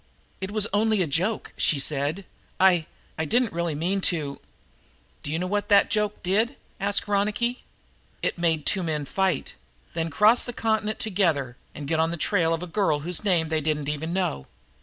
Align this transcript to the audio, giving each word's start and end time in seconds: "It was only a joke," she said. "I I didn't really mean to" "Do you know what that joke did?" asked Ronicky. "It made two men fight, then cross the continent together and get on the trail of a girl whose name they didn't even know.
"It 0.41 0.49
was 0.49 0.65
only 0.73 1.03
a 1.03 1.05
joke," 1.05 1.53
she 1.57 1.79
said. 1.79 2.25
"I 2.59 2.87
I 3.19 3.25
didn't 3.25 3.53
really 3.53 3.75
mean 3.75 4.01
to" 4.09 4.41
"Do 5.21 5.31
you 5.31 5.37
know 5.37 5.45
what 5.45 5.69
that 5.69 5.91
joke 5.91 6.23
did?" 6.23 6.55
asked 6.79 7.07
Ronicky. 7.07 7.61
"It 8.23 8.35
made 8.35 8.65
two 8.65 8.81
men 8.81 9.05
fight, 9.05 9.53
then 9.93 10.09
cross 10.09 10.43
the 10.43 10.53
continent 10.53 10.97
together 10.97 11.55
and 11.75 11.87
get 11.87 11.99
on 11.99 12.09
the 12.09 12.17
trail 12.17 12.51
of 12.51 12.63
a 12.63 12.65
girl 12.65 13.01
whose 13.01 13.23
name 13.23 13.49
they 13.49 13.61
didn't 13.61 13.89
even 13.89 14.11
know. 14.11 14.47